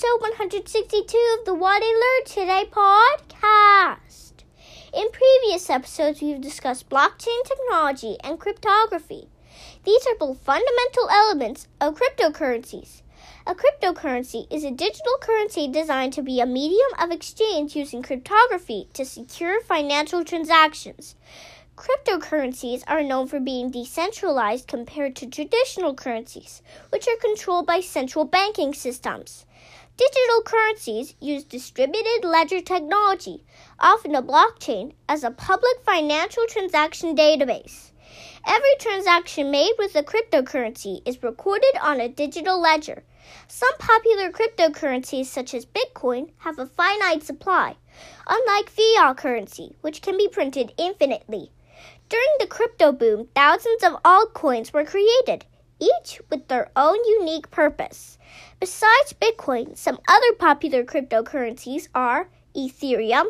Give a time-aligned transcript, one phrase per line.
[0.00, 4.32] Episode 162 of the What I Learned Today podcast.
[4.94, 9.28] In previous episodes, we've discussed blockchain technology and cryptography.
[9.84, 13.02] These are both fundamental elements of cryptocurrencies.
[13.46, 18.88] A cryptocurrency is a digital currency designed to be a medium of exchange using cryptography
[18.94, 21.14] to secure financial transactions.
[21.76, 26.60] Cryptocurrencies are known for being decentralized compared to traditional currencies,
[26.90, 29.46] which are controlled by central banking systems.
[29.96, 33.44] Digital currencies use distributed ledger technology,
[33.78, 37.92] often a blockchain, as a public financial transaction database.
[38.46, 43.04] Every transaction made with a cryptocurrency is recorded on a digital ledger.
[43.46, 47.76] Some popular cryptocurrencies, such as Bitcoin, have a finite supply,
[48.26, 51.52] unlike fiat currency, which can be printed infinitely.
[52.10, 55.46] During the crypto boom, thousands of altcoins were created,
[55.78, 58.18] each with their own unique purpose.
[58.58, 63.26] Besides Bitcoin, some other popular cryptocurrencies are Ethereum,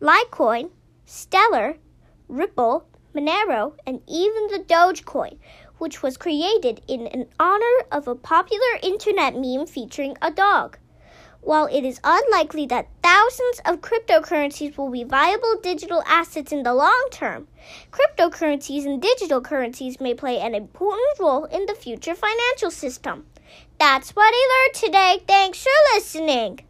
[0.00, 0.70] Litecoin,
[1.06, 1.76] Stellar,
[2.26, 5.38] Ripple, Monero, and even the Dogecoin,
[5.78, 10.76] which was created in honor of a popular internet meme featuring a dog.
[11.44, 16.72] While it is unlikely that thousands of cryptocurrencies will be viable digital assets in the
[16.72, 17.48] long term,
[17.92, 23.26] cryptocurrencies and digital currencies may play an important role in the future financial system.
[23.78, 25.22] That's what I learned today.
[25.26, 26.60] Thanks for listening.